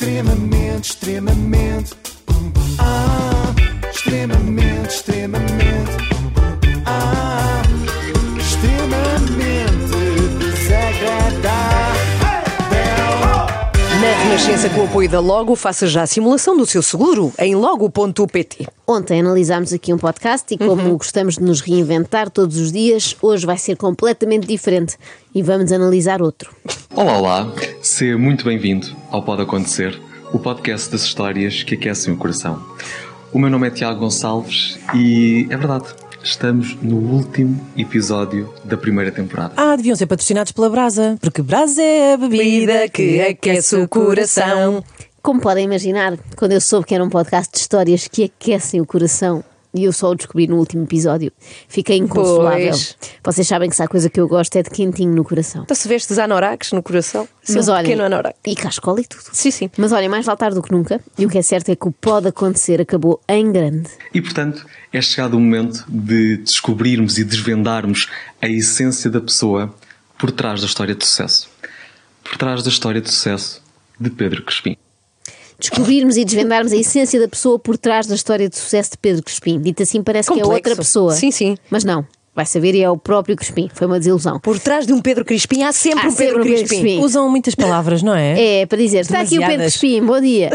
[0.00, 1.94] Extremamente, extremamente.
[2.78, 3.54] Ah,
[3.92, 5.92] extremamente, extremamente.
[6.86, 7.60] Ah,
[8.38, 9.58] extremamente
[10.38, 12.00] desagradável.
[14.00, 17.54] Na Renascença, com o apoio da Logo, faça já a simulação do seu seguro em
[17.54, 18.68] logo.pt.
[18.86, 23.44] Ontem analisámos aqui um podcast e como gostamos de nos reinventar todos os dias, hoje
[23.44, 24.96] vai ser completamente diferente
[25.34, 26.56] e vamos analisar outro.
[26.94, 27.52] Olá, olá,
[28.00, 30.00] seja muito bem-vindo ao Pode Acontecer,
[30.32, 32.58] o podcast das histórias que aquecem o coração.
[33.30, 35.84] O meu nome é Tiago Gonçalves e é verdade,
[36.24, 39.52] estamos no último episódio da primeira temporada.
[39.54, 44.82] Ah, deviam ser patrocinados pela Brasa, porque Brasa é a bebida que aquece o coração.
[45.20, 48.86] Como podem imaginar, quando eu soube que era um podcast de histórias que aquecem o
[48.86, 51.32] coração e eu só o descobri no último episódio,
[51.68, 52.70] fiquei inconsolável.
[52.70, 52.96] Pois.
[53.24, 55.62] Vocês sabem que se há coisa que eu gosto é de quentinho no coração.
[55.62, 58.36] Então se vestes anoraks no coração, sim, Mas um olhem, pequeno anorak.
[58.46, 59.24] e cascola e tudo.
[59.32, 59.70] Sim, sim.
[59.76, 61.00] Mas olha, mais vale tarde do que nunca.
[61.18, 63.88] E o que é certo é que o pode acontecer acabou em grande.
[64.12, 68.08] E portanto, é chegado o momento de descobrirmos e desvendarmos
[68.42, 69.72] a essência da pessoa
[70.18, 71.48] por trás da história de sucesso.
[72.24, 73.62] Por trás da história de sucesso
[73.98, 74.76] de Pedro Crespim.
[75.60, 79.22] Descobrirmos e desvendarmos a essência da pessoa por trás da história de sucesso de Pedro
[79.22, 79.60] Crespim.
[79.60, 80.70] Dito assim, parece que é Complexo.
[80.70, 81.12] outra pessoa.
[81.12, 81.56] Sim, sim.
[81.70, 82.04] Mas não.
[82.34, 83.68] Vai saber e é o próprio Crespim.
[83.74, 84.38] Foi uma desilusão.
[84.38, 86.80] Por trás de um Pedro Crispim há sempre Há um Pedro sempre um Pedro Crispim.
[86.82, 87.04] Crispim.
[87.04, 88.30] Usam muitas palavras, não é?
[88.62, 89.58] É, para dizer, está aqui o Pedro.
[89.58, 90.50] Crespim, bom dia.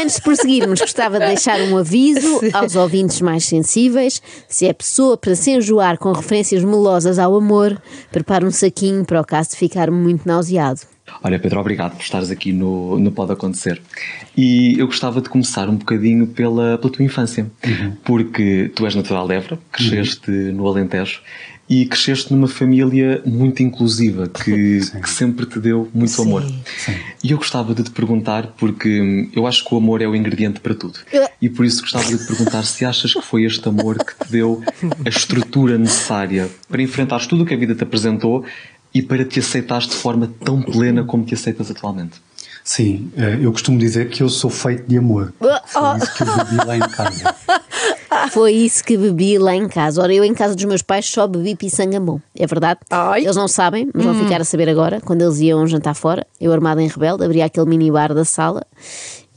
[0.00, 4.22] Antes de prosseguirmos, gostava de deixar um aviso aos ouvintes mais sensíveis.
[4.48, 7.76] Se é pessoa para se enjoar com referências melosas ao amor,
[8.12, 10.80] prepare um saquinho para o caso de ficar muito nauseado.
[11.22, 13.80] Olha, Pedro, obrigado por estares aqui no, no Pode Acontecer.
[14.36, 17.50] E eu gostava de começar um bocadinho pela, pela tua infância,
[18.04, 21.20] porque tu és natural de Évora, cresceste no Alentejo
[21.70, 26.44] e cresceste numa família muito inclusiva que, que sempre te deu muito amor.
[27.22, 30.58] E eu gostava de te perguntar, porque eu acho que o amor é o ingrediente
[30.58, 30.98] para tudo.
[31.40, 34.32] E por isso gostava de te perguntar se achas que foi este amor que te
[34.32, 34.60] deu
[35.06, 38.44] a estrutura necessária para enfrentares tudo o que a vida te apresentou
[38.92, 42.20] e para te aceitares de forma tão plena como te aceitas atualmente.
[42.62, 45.32] Sim, eh, eu costumo dizer que eu sou feito de amor.
[45.38, 47.34] Foi isso que eu bebi lá em casa.
[48.30, 50.02] Foi isso que bebi lá em casa.
[50.02, 52.20] Ora, eu em casa dos meus pais só bebi pisangambon.
[52.34, 52.80] É verdade?
[52.90, 53.22] Ai.
[53.22, 55.00] Eles não sabem, mas vão ficar a saber agora.
[55.00, 58.66] Quando eles iam jantar fora, eu armada em rebelde, abria aquele minibar da sala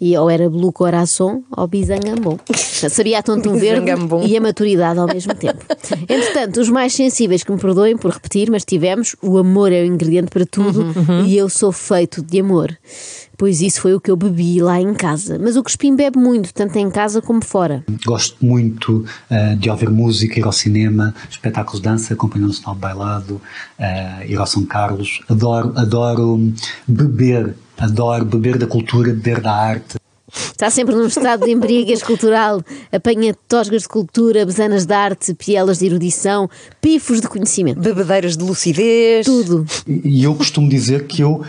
[0.03, 2.37] e ou era Blue Coração ou Bisangambon.
[2.53, 3.89] Sabia a tonto verde
[4.25, 5.63] e a maturidade ao mesmo tempo.
[6.09, 9.85] Entretanto, os mais sensíveis que me perdoem por repetir, mas tivemos o amor é o
[9.85, 10.93] ingrediente para tudo
[11.25, 12.77] e eu sou feito de amor.
[13.43, 15.37] Pois isso foi o que eu bebi lá em casa.
[15.37, 17.83] Mas o Crespim bebe muito, tanto em casa como fora.
[18.05, 22.79] Gosto muito eh, de ouvir música, ir ao cinema, espetáculos de dança, Companhia Nacional de
[22.79, 23.41] Bailado,
[23.77, 25.19] eh, ir ao São Carlos.
[25.27, 26.53] Adoro, adoro
[26.87, 29.97] beber, adoro beber da cultura, beber da arte.
[30.33, 35.79] Está sempre num estado de embriaguez cultural, apanha tosgas de cultura, besanas de arte, pielas
[35.79, 36.49] de erudição,
[36.79, 37.81] pifos de conhecimento.
[37.81, 39.25] Bebedeiras de lucidez.
[39.25, 39.65] Tudo.
[39.85, 41.43] E e eu costumo dizer que eu,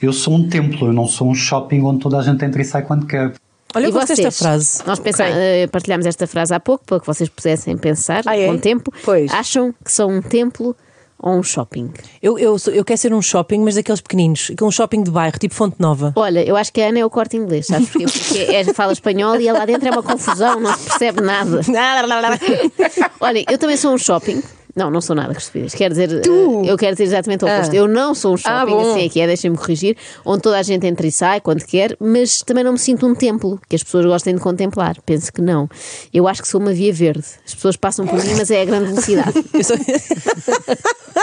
[0.00, 2.64] eu sou um templo, eu não sou um shopping onde toda a gente entra e
[2.64, 3.32] sai quando quer.
[3.74, 4.82] Olha, eu gosto desta frase.
[4.86, 5.34] Nós pensa- Ok.
[5.36, 8.46] eh, partilhámos esta frase há pouco para que vocês pudessem pensar Ah, é?
[8.46, 8.92] com tempo.
[9.04, 9.30] Pois.
[9.32, 10.74] Acham que são um templo
[11.18, 11.90] ou um shopping?
[12.22, 14.50] Eu, eu, eu quero ser um shopping, mas daqueles pequeninos.
[14.62, 16.12] Um shopping de bairro, tipo Fonte Nova.
[16.16, 18.06] Olha, eu acho que a Ana é o corte inglês, sabes porquê?
[18.06, 21.60] Porque é, fala espanhol e lá dentro é uma confusão, não se percebe nada.
[23.20, 24.42] Olha, eu também sou um shopping.
[24.76, 25.74] Não, não sou nada, que estupidez.
[25.74, 27.72] Quer dizer, eh, eu quero dizer exatamente o oposto.
[27.72, 27.76] Ah.
[27.76, 28.90] Eu não sou um shopping, bom.
[28.92, 31.96] assim é que é, deixem-me corrigir, onde toda a gente entra e sai quando quer,
[31.98, 34.96] mas também não me sinto um templo que as pessoas gostem de contemplar.
[35.06, 35.66] Penso que não.
[36.12, 37.24] Eu acho que sou uma via verde.
[37.46, 39.32] As pessoas passam por mim, mas é a grande velocidade.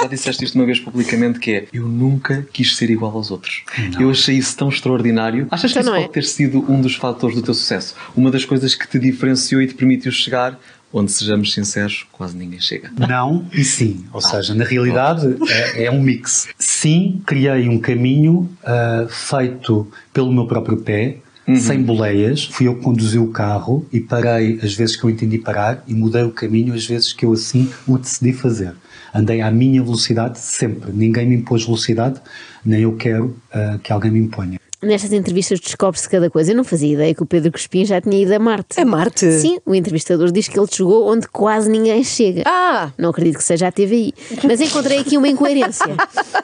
[0.02, 3.64] Já disseste isto uma vez publicamente que é eu nunca quis ser igual aos outros.
[4.00, 5.48] Eu achei isso tão extraordinário.
[5.52, 6.02] Achas que Então isso não é?
[6.02, 7.94] pode ter sido um dos fatores do teu sucesso?
[8.16, 10.60] Uma das coisas que te diferenciou e te permitiu chegar
[10.94, 12.92] onde, sejamos sinceros, quase ninguém chega.
[12.96, 14.06] Não e sim.
[14.14, 16.48] Ou seja, na realidade é, é um mix.
[16.60, 21.18] Sim, criei um caminho ah, feito pelo meu próprio pé,
[21.58, 22.46] sem boleias.
[22.46, 25.94] Fui eu que conduzi o carro e parei as vezes que eu entendi parar e
[25.94, 28.74] mudei o caminho as vezes que eu assim o decidi fazer.
[29.14, 30.92] Andei à minha velocidade sempre.
[30.92, 32.22] Ninguém me impôs velocidade,
[32.64, 34.63] nem eu quero ah, que alguém me imponha.
[34.84, 36.52] Nestas entrevistas descobre-se cada coisa.
[36.52, 38.80] Eu não fazia ideia que o Pedro Crespim já tinha ido a Marte.
[38.80, 39.32] A Marte?
[39.32, 42.44] Sim, o entrevistador diz que ele chegou onde quase ninguém chega.
[42.46, 42.92] Ah!
[42.98, 44.14] Não acredito que seja a TVI.
[44.44, 45.96] Mas encontrei aqui uma incoerência.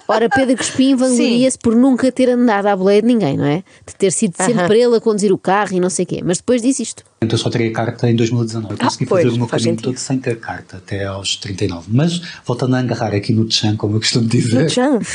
[0.07, 3.63] Ora, Pedro Crespim vangloria-se por nunca ter andado à boleia de ninguém, não é?
[3.85, 4.73] De ter sido sempre Aham.
[4.75, 6.21] ele a conduzir o carro e não sei o quê.
[6.23, 7.03] Mas depois disse isto.
[7.21, 8.73] Então eu só tirei a carta em 2019.
[8.73, 11.87] Eu consegui pois, fazer o meu faz caminho todo sem ter carta, até aos 39.
[11.91, 14.67] Mas voltando a agarrar aqui no Tchan, como eu costumo dizer.
[14.67, 14.99] Tchan.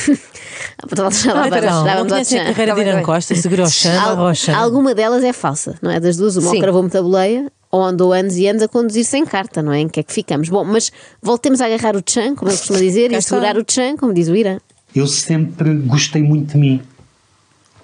[0.95, 2.53] Já, já, Ah, então, não ao conhecem a tchan.
[2.53, 3.03] carreira de Irã bem.
[3.03, 4.55] encosta, segura o chão, Al- arrocha.
[4.55, 5.99] alguma delas é falsa, não é?
[5.99, 6.57] Das duas, uma Sim.
[6.57, 9.81] ou cravou muita boleia ou andou anos e anos a conduzir sem carta, não é?
[9.81, 10.49] Em que é que ficamos?
[10.49, 10.93] Bom, mas
[11.23, 14.29] voltemos a agarrar o chan, como ele costuma dizer, e segurar o chan, como diz
[14.29, 14.59] o Irã.
[14.95, 16.83] Eu sempre gostei muito de mim.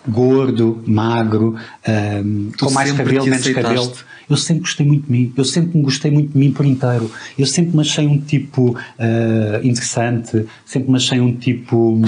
[0.09, 1.57] Gordo, magro,
[1.87, 3.53] ahm, Tu com mais cabelo, menos aceitaste.
[3.69, 3.93] cabelo.
[4.31, 5.33] Eu sempre gostei muito de mim.
[5.37, 7.11] Eu sempre me gostei muito de mim por inteiro.
[7.39, 12.03] Eu sempre me achei um tipo ah, interessante, sempre me achei um tipo hum,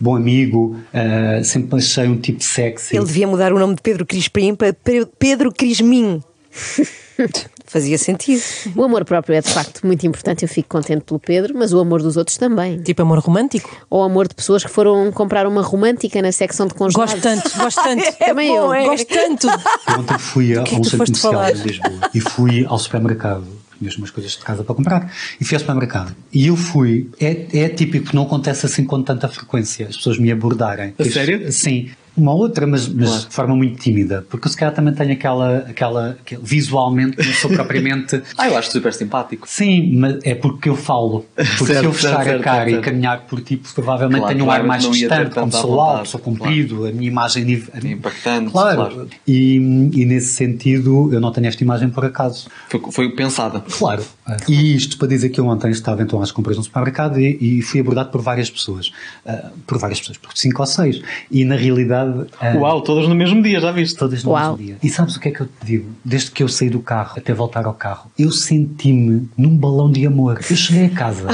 [0.00, 2.96] bom amigo, ah, sempre me achei um tipo sexy.
[2.96, 6.20] Ele devia mudar o nome de Pedro Crispim para Pe- Pedro Crismin.
[7.70, 8.42] Fazia sentido.
[8.74, 11.78] O amor próprio é de facto muito importante, eu fico contente pelo Pedro, mas o
[11.78, 12.82] amor dos outros também.
[12.82, 13.70] Tipo amor romântico.
[13.88, 17.14] Ou o amor de pessoas que foram comprar uma romântica na secção de congelados.
[17.14, 18.18] Gosto tanto, gosto tanto.
[18.18, 18.74] Também eu.
[18.74, 18.86] é.
[18.86, 19.46] Gosto tanto.
[19.46, 21.50] Eu ontem fui a, que é um centro comercial falar?
[21.52, 23.46] em Lisboa e fui ao supermercado.
[23.78, 26.12] Tinha as minhas coisas de casa para comprar e fui ao supermercado.
[26.32, 27.08] E eu fui.
[27.20, 30.92] É, é típico, não acontece assim com tanta frequência as pessoas me abordarem.
[30.98, 31.52] A sério?
[31.52, 31.88] Sim.
[32.16, 33.28] Uma outra, mas, mas Claro.
[33.28, 34.24] de forma muito tímida.
[34.28, 35.58] Porque se calhar também tenho aquela.
[35.58, 38.20] aquela aquele- visualmente, não sou propriamente.
[38.36, 39.46] Ah, eu acho super simpático.
[39.48, 41.24] Sim, mas é porque eu falo.
[41.34, 42.78] Porque Certo, se eu fechar certo, a cara certo.
[42.78, 46.08] e caminhar por ti, provavelmente Claro, tenho um ar claro, mais distante, como sou alto,
[46.08, 48.76] sou comprido, a minha imagem nível- Impactante, Claro.
[48.76, 49.08] claro.
[49.26, 49.56] E,
[49.94, 52.48] e nesse sentido, eu não tenho esta imagem por acaso.
[52.68, 53.60] Foi, foi pensada.
[53.70, 54.04] Claro.
[54.48, 57.62] E isto para dizer que eu ontem estava então às compras no supermercado e, e
[57.62, 58.90] fui abordado por várias pessoas.
[59.26, 61.00] Ah, por várias pessoas, por cinco ou seis.
[61.30, 61.99] E na realidade.
[62.40, 63.98] Ah, Uau, todas no mesmo dia, já viste?
[63.98, 64.56] Todas no Uau.
[64.56, 64.76] mesmo dia.
[64.82, 65.90] E sabes o que é que eu te digo?
[66.04, 70.06] Desde que eu saí do carro até voltar ao carro, eu senti-me num balão de
[70.06, 70.40] amor.
[70.48, 71.28] Eu cheguei a casa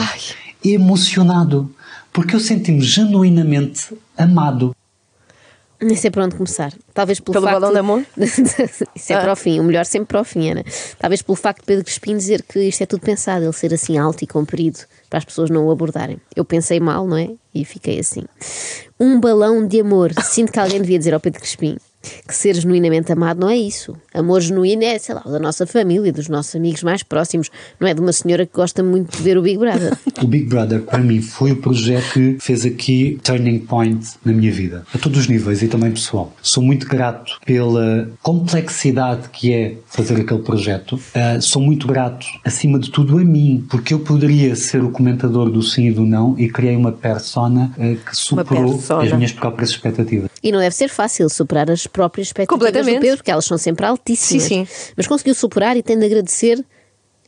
[0.64, 1.70] emocionado.
[2.12, 4.74] Porque eu senti-me genuinamente amado.
[5.80, 6.72] Nem sei por onde começar.
[6.94, 7.60] Talvez pelo, Pelo facto...
[7.60, 8.06] balão de amor?
[8.94, 10.64] Isso é para o fim, o melhor sempre para o fim, Ana.
[10.98, 13.98] Talvez pelo facto de Pedro Crespim dizer que isto é tudo pensado, ele ser assim
[13.98, 14.80] alto e comprido,
[15.10, 16.18] para as pessoas não o abordarem.
[16.34, 17.30] Eu pensei mal, não é?
[17.54, 18.24] E fiquei assim.
[18.98, 20.12] Um balão de amor.
[20.22, 21.76] Sinto que alguém devia dizer ao Pedro Crespim
[22.26, 23.96] que ser genuinamente amado não é isso.
[24.14, 27.50] Amor genuíno é, sei lá, da nossa família, dos nossos amigos mais próximos.
[27.78, 29.96] Não é de uma senhora que gosta muito de ver o Big Brother.
[30.22, 34.50] O Big Brother, para mim, foi o projeto que fez aqui turning point na minha
[34.50, 36.34] vida, a todos os níveis e também pessoal.
[36.40, 40.98] Sou muito grato pela complexidade que é fazer aquele projeto.
[41.14, 45.50] Ah, sou muito grato, acima de tudo, a mim, porque eu poderia ser o comentador
[45.50, 49.04] do sim e do não e criei uma persona ah, que superou persona.
[49.04, 50.30] as minhas próprias expectativas.
[50.42, 52.98] E não deve ser fácil superar as próprias expectativas Completamente.
[52.98, 54.44] do Pedro, porque elas são sempre altíssimas.
[54.44, 54.92] Sim, sim.
[54.94, 56.62] Mas conseguiu superar e tem de agradecer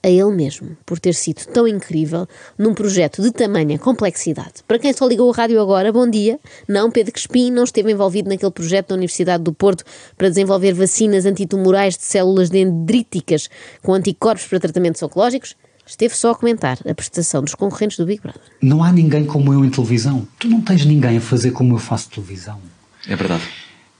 [0.02, 4.62] a ele mesmo por ter sido tão incrível num projeto de tamanha complexidade.
[4.66, 6.38] Para quem só ligou o rádio agora, bom dia.
[6.68, 9.84] Não, Pedro Crespim não esteve envolvido naquele projeto da Universidade do Porto
[10.18, 13.48] para desenvolver vacinas antitumorais de células dendríticas
[13.82, 15.56] com anticorpos para tratamentos oncológicos.
[15.86, 18.42] Esteve só a comentar a prestação dos concorrentes do Big Brother.
[18.60, 20.28] Não há ninguém como eu em televisão.
[20.38, 22.60] Tu não tens ninguém a fazer como eu faço televisão.
[23.08, 23.42] É verdade.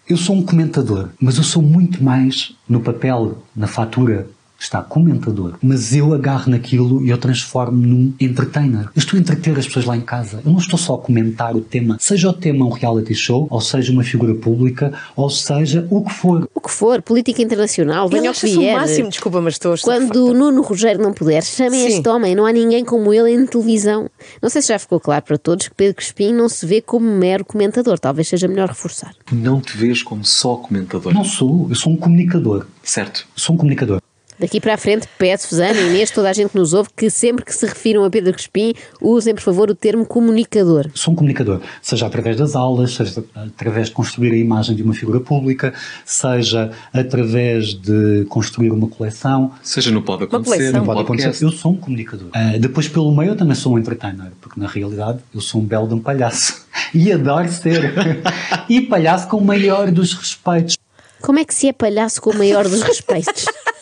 [0.09, 4.27] Eu sou um comentador, mas eu sou muito mais no papel, na fatura.
[4.59, 8.87] Está comentador, mas eu agarro naquilo e eu transformo-me num entertainer.
[8.87, 10.41] Eu estou a entreter as pessoas lá em casa.
[10.45, 13.61] Eu não estou só a comentar o tema, seja o tema um reality show, ou
[13.61, 16.49] seja uma figura pública, ou seja o que for.
[16.53, 19.77] O que for, política internacional, venha o que o máximo, desculpa, mas estou.
[19.81, 21.87] Quando o Nuno Rogério não puder, chamem Sim.
[21.87, 24.11] este homem, não há ninguém como ele em televisão.
[24.43, 27.09] Não sei se já ficou claro para todos que Pedro Crespim não se vê como
[27.09, 29.15] mero comentador, talvez seja melhor reforçar.
[29.31, 31.15] Não te vês como só comentador.
[31.15, 32.67] Não sou, eu sou um comunicador.
[32.83, 33.27] Certo.
[33.37, 34.01] Eu sou um comunicador.
[34.39, 37.45] Daqui para a frente, peço-vos, Ana, Inês, toda a gente que nos ouve, que sempre
[37.45, 40.87] que se refiram a Pedro Crespim, usem, por favor, o termo comunicador.
[40.95, 44.95] Sou um comunicador, seja através das aulas, seja através de construir a imagem de uma
[44.95, 50.81] figura pública, seja através de construir uma coleção, Seja no Pode Acontecer, coleção.
[50.81, 51.45] no Pode acontecer.
[51.45, 52.29] Eu sou um comunicador.
[52.33, 55.65] Ah, depois, pelo meio, eu também sou um entertainer, porque na realidade eu sou um
[55.65, 56.67] belo de um palhaço.
[56.95, 57.93] E adoro ser.
[58.67, 60.79] e palhaço com o maior dos respeitos.
[61.21, 63.45] Como é que se é palhaço com o maior dos respeitos?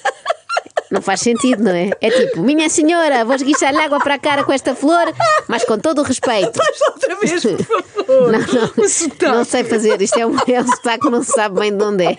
[0.97, 1.91] Não faz sentido, não é?
[2.01, 5.13] É tipo, minha senhora, vou esguichar-lhe água para a cara com esta flor,
[5.47, 6.59] mas com todo o respeito.
[6.91, 8.33] outra vez, por favor.
[8.33, 8.39] Não,
[8.79, 9.25] não, sotaque.
[9.27, 10.01] não sei fazer.
[10.01, 12.13] Isto é um, é um sotaque que não se sabe bem de onde é.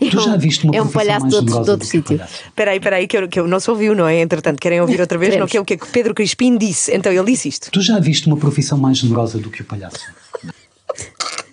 [0.00, 1.70] É Tu já um- viste uma É um profissão palhaço mais de outro, de generosa
[1.72, 2.16] outro do que sítio.
[2.18, 2.34] palhaço?
[2.44, 4.20] Espera aí, espera aí, que, eu, que eu não se ouviu, não é?
[4.20, 5.30] Entretanto, querem ouvir outra vez?
[5.36, 5.50] Não, Queremos.
[5.52, 6.92] que é o que é que Pedro Crispim disse.
[6.92, 7.70] Então ele disse isto.
[7.70, 10.00] Tu já viste uma profissão mais generosa do que o palhaço?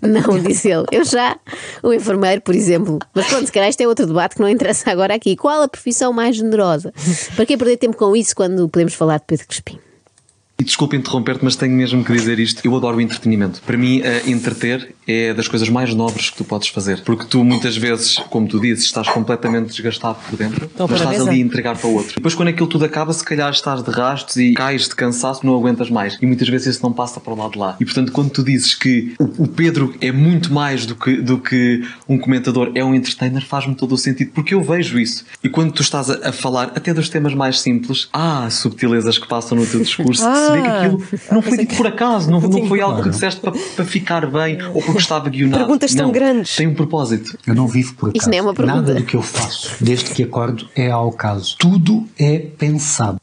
[0.02, 0.86] Não, disse ele.
[0.92, 1.38] Eu já,
[1.84, 3.00] o enfermeiro, por exemplo.
[3.14, 5.36] Mas pronto, se calhar isto é outro debate que não interessa agora aqui.
[5.36, 6.94] Qual a profissão mais generosa?
[7.36, 9.80] Para que perder tempo com isso quando podemos falar de Pedro Crespim?
[10.62, 12.62] E desculpa interromper-te, mas tenho mesmo que dizer isto.
[12.64, 13.64] Eu adoro o entretenimento.
[13.64, 17.02] Para mim, eh, entreter é das coisas mais nobres que tu podes fazer.
[17.02, 21.06] Porque tu, muitas vezes, como tu dizes, estás completamente desgastado por dentro, Então, mas a
[21.06, 22.14] estás ali a entregar para o outro.
[22.14, 25.56] Depois, quando aquilo tudo acaba, se calhar estás de rastos e cais de cansaço, não
[25.56, 26.16] aguentas mais.
[26.22, 27.76] E muitas vezes isso não passa para o lado de lá.
[27.80, 31.40] E portanto, quando tu dizes que o, o Pedro é muito mais do que, do
[31.40, 34.30] que um comentador, é um entertainer, faz-me todo o sentido.
[34.32, 35.26] Porque eu vejo isso.
[35.44, 39.28] E quando tu estás a, a falar até dos temas mais simples, há subtilezas que
[39.28, 40.24] passam no teu discurso.
[40.24, 43.10] que vê que Ah, aquilo não foi dito por acaso, não, não foi algo que
[43.10, 45.64] disseste para, para ficar bem ou porque estava guionado.
[45.64, 46.56] Perguntas tão Não, grandes.
[46.56, 47.38] Tem um propósito.
[47.46, 48.30] Eu não vivo por Isto acaso.
[48.30, 48.78] nem é uma pergunta.
[48.82, 51.56] Nada do que eu faço, desde que acordo, é ao caso.
[51.60, 53.20] Tudo é pensado.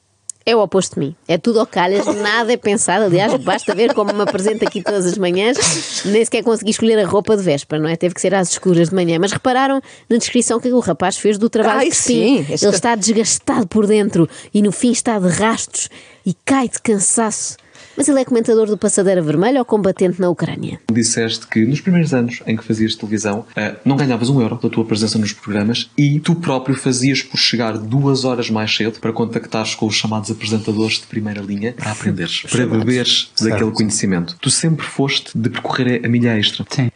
[0.49, 1.15] É o oposto de mim.
[1.29, 3.05] É tudo ao calhas, nada é pensado.
[3.05, 5.59] Aliás, basta ver como me apresento aqui todas as manhãs.
[6.07, 7.97] Nem sequer consegui escolher a roupa de véspera, não é?
[7.97, 9.19] Teve que ser às escuras de manhã.
[9.21, 9.79] Mas repararam
[10.09, 12.47] na descrição que o rapaz fez do trabalho Ai, Crespim.
[12.47, 15.91] sim, esse Ele está desgastado por dentro e no fim está de rastos
[16.25, 17.59] e cai de cansaço.
[17.99, 20.79] Mas ele é comentador do Passadeira Vermelha ou combatente na Ucrânia?
[20.89, 24.69] Disseste que nos primeiros anos em que fazias televisão eh, não ganhavas um euro da
[24.69, 29.13] tua presença nos programas e tu próprio fazias por chegar duas horas mais cedo para
[29.13, 34.37] contactares com os chamados apresentadores de primeira linha para aprenderes, para beberes daquele conhecimento.
[34.41, 36.65] Tu sempre foste de percorrer a milha extra.
[36.71, 36.93] Sim.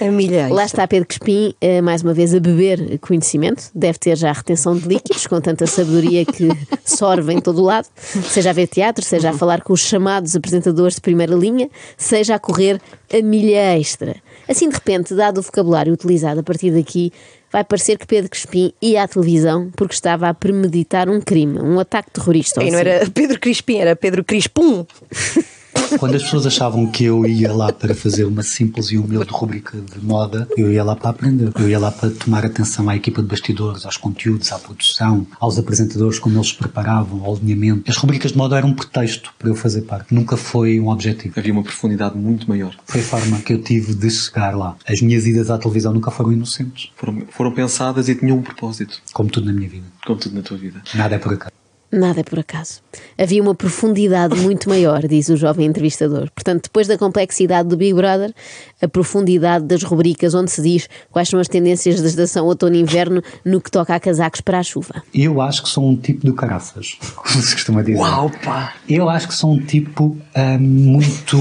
[0.00, 0.48] A milha.
[0.48, 3.70] Lá está Pedro Crespim, eh, mais uma vez a beber conhecimento.
[3.74, 6.48] Deve ter já retenção de líquidos, com tanta sabedoria que
[6.84, 7.86] sorve em todo o lado.
[7.96, 12.34] Seja a ver teatro, seja a falar com os chamados apresentadores de primeira linha, seja
[12.34, 12.80] a correr
[13.12, 14.16] a milha extra.
[14.48, 17.12] Assim, de repente, dado o vocabulário utilizado a partir daqui,
[17.52, 21.78] vai parecer que Pedro Crespim ia à televisão porque estava a premeditar um crime, um
[21.78, 22.62] ataque terrorista.
[22.62, 22.88] E não assim.
[22.88, 24.86] era Pedro Crispim, era Pedro Crispum.
[25.98, 29.76] Quando as pessoas achavam que eu ia lá para fazer uma simples e humilde rubrica
[29.78, 31.50] de moda, eu ia lá para aprender.
[31.58, 35.58] Eu ia lá para tomar atenção à equipa de bastidores, aos conteúdos, à produção, aos
[35.58, 37.90] apresentadores, como eles preparavam, ao alinhamento.
[37.90, 40.14] As rubricas de moda eram um pretexto para eu fazer parte.
[40.14, 41.34] Nunca foi um objetivo.
[41.36, 42.74] Havia uma profundidade muito maior.
[42.86, 44.76] Foi a forma que eu tive de chegar lá.
[44.86, 49.00] As minhas idas à televisão nunca foram inocentes, Foram, foram pensadas e tinham um propósito,
[49.12, 49.86] como tudo na minha vida.
[50.06, 50.80] como tudo na tua vida.
[50.94, 51.59] Nada é por acaso.
[51.92, 52.80] Nada é por acaso.
[53.18, 56.30] Havia uma profundidade muito maior, diz o jovem entrevistador.
[56.32, 58.32] Portanto, depois da complexidade do Big Brother,
[58.80, 62.80] a profundidade das rubricas onde se diz quais são as tendências da estação outono e
[62.80, 65.02] inverno no que toca a casacos para a chuva.
[65.12, 67.98] Eu acho que sou um tipo do caraças, como se costuma dizer.
[67.98, 68.74] Uau, pá!
[68.88, 71.36] Eu acho que sou um tipo ah, muito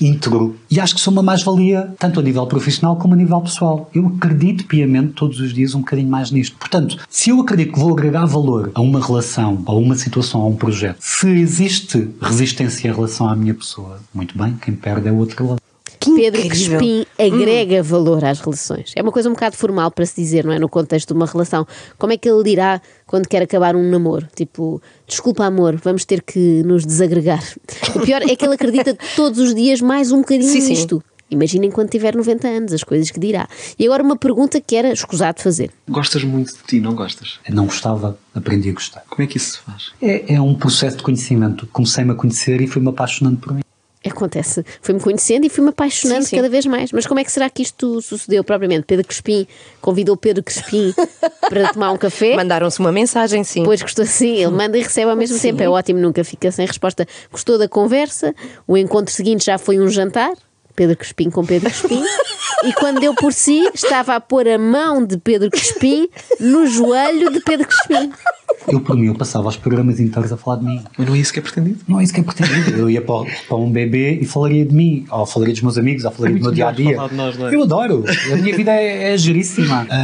[0.00, 3.90] íntegro e acho que sou uma mais-valia, tanto a nível profissional como a nível pessoal.
[3.94, 6.56] Eu acredito piamente todos os dias um bocadinho mais nisto.
[6.56, 10.46] Portanto, se eu acredito que vou agregar valor a uma relação, a uma situação, a
[10.46, 15.12] um projeto, se existe resistência em relação à minha pessoa, muito bem, quem perde é
[15.12, 15.67] o outro lado.
[16.08, 16.78] Que Pedro incrível.
[16.78, 18.92] Crespim agrega valor às relações.
[18.96, 20.58] É uma coisa um bocado formal para se dizer, não é?
[20.58, 21.66] No contexto de uma relação.
[21.98, 24.26] Como é que ele dirá quando quer acabar um namoro?
[24.34, 27.42] Tipo, desculpa, amor, vamos ter que nos desagregar.
[27.94, 30.68] O pior é que ele acredita todos os dias mais um bocadinho Sim, sim.
[30.70, 31.02] nisto.
[31.30, 33.48] Imaginem quando tiver 90 anos, as coisas que dirá.
[33.78, 35.70] E agora uma pergunta que era escusado fazer.
[35.88, 37.38] Gostas muito de ti, não gostas?
[37.46, 39.04] Eu não gostava, aprendi a gostar.
[39.08, 39.92] Como é que isso se faz?
[40.00, 41.66] É, é um processo de conhecimento.
[41.70, 43.60] Comecei-me a conhecer e fui-me apaixonando por mim.
[44.08, 44.64] Acontece.
[44.80, 46.36] Fui-me conhecendo e fui-me apaixonando Sim, sim.
[46.36, 46.92] cada vez mais.
[46.92, 48.84] Mas como é que será que isto sucedeu propriamente?
[48.86, 49.46] Pedro Crespim
[49.80, 50.94] convidou Pedro Crespim
[51.48, 52.36] para tomar um café?
[52.36, 53.64] Mandaram-se uma mensagem, sim.
[53.64, 55.48] Pois gostou sim, ele manda e recebe ao mesmo Sim.
[55.48, 55.62] tempo.
[55.62, 57.06] É ótimo, nunca fica sem resposta.
[57.30, 58.34] Gostou da conversa,
[58.66, 60.32] o encontro seguinte já foi um jantar,
[60.74, 62.02] Pedro Crespim com Pedro Crespim,
[62.64, 67.30] e quando deu por si, estava a pôr a mão de Pedro Crespim no joelho
[67.32, 68.12] de Pedro Crespim.
[68.70, 70.80] Eu, por mim, eu passava os programas inteiros a falar de mim.
[70.96, 71.78] Mas não é isso que é pretendido?
[71.88, 72.76] Não é isso que é pretendido.
[72.78, 76.04] Eu ia para, para um bebê e falaria de mim, ou falaria dos meus amigos,
[76.04, 76.96] ou falaria É do meu dia a dia.
[77.12, 77.54] nós, é?
[77.54, 78.04] Eu adoro.
[78.32, 79.86] A minha vida é, é giríssima.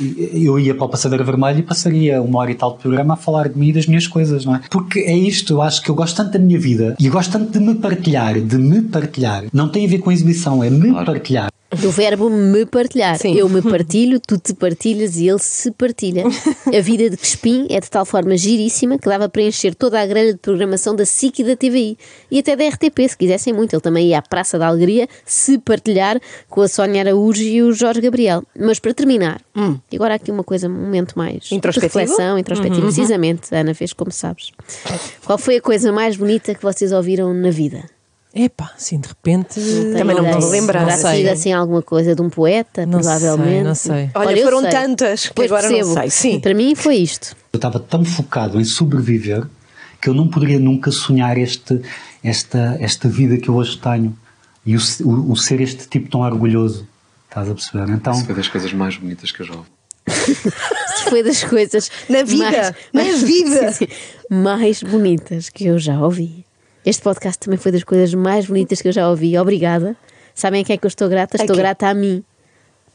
[0.00, 3.14] E- eu ia para o Passadeira Vermelha e passaria uma hora e tal de programa
[3.14, 4.60] a falar de mim e das minhas coisas, não é?
[4.70, 7.32] Porque é isto, eu acho que eu gosto tanto da minha vida e eu gosto
[7.32, 9.44] tanto de me partilhar, de me partilhar.
[9.52, 11.06] Não tem a ver com exibição, é me Claro.
[11.06, 11.48] partilhar.
[11.70, 13.18] Do verbo me partilhar.
[13.18, 13.34] Sim.
[13.34, 16.24] Eu me partilho, tu te partilhas e ele se partilha.
[16.66, 20.06] A vida de Crespim é de tal forma giríssima que dava para encher toda a
[20.06, 21.98] grelha de programação da SIC e da TVI.
[22.30, 23.74] E até da RTP, se quisessem muito.
[23.74, 27.72] Ele também ia à Praça da Alegria se partilhar com a Sónia Araújo e o
[27.72, 28.44] Jorge Gabriel.
[28.58, 29.40] Mas para terminar,
[29.90, 31.98] e agora aqui uma coisa, um momento mais Introspectivo?
[31.98, 32.82] reflexão, introspectivo.
[32.82, 34.52] Precisamente, a Ana fez como sabes.
[35.24, 37.84] Qual foi a coisa mais bonita que vocês ouviram na vida?
[38.38, 39.58] Epá, assim, de repente.
[39.96, 40.84] Também não me estou a lembrar.
[40.84, 43.50] Terá Não sido assim alguma coisa de um poeta, Não provavelmente.
[43.54, 44.10] sei, não sei.
[44.14, 44.70] Olha, eu foram sei.
[44.70, 45.94] tantas que Pois agora não percebo.
[46.00, 46.10] sei.
[46.10, 46.40] Sim.
[46.40, 47.34] Para mim foi isto.
[47.52, 49.46] Eu estava tão focado em sobreviver
[50.02, 51.80] que eu não poderia nunca sonhar este,
[52.22, 54.14] esta, esta vida que eu hoje tenho
[54.66, 56.86] e o, o- o ser este tipo tão orgulhoso.
[57.28, 57.90] Estás a perceber?
[57.92, 59.68] Então, Isso foi das coisas mais bonitas que eu já ouvi.
[61.08, 63.72] Foi das coisas Na vida, na vida.
[63.72, 63.88] sim, sim,
[64.30, 66.44] mais bonitas que eu já ouvi.
[66.86, 69.36] Este podcast também foi das coisas mais bonitas que eu já ouvi.
[69.36, 69.96] Obrigada.
[70.32, 71.36] Sabem a quem é que eu estou grata?
[71.36, 72.22] Estou grata a mim.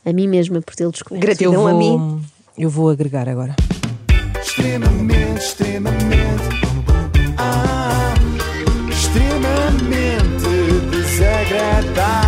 [0.05, 1.21] A mim mesma por tê-lo descoberto.
[1.21, 1.98] Eu Gratidão a mim.
[1.98, 2.19] vou,
[2.57, 3.53] eu vou agregar agora.
[4.41, 6.50] extremamente, extremamente,
[7.38, 8.13] ah,
[8.89, 10.45] extremamente
[10.89, 12.20] desagradável.